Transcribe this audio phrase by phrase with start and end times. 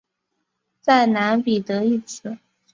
[0.81, 2.35] 在蓝彼得一词。